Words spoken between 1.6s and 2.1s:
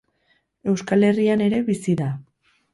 bizi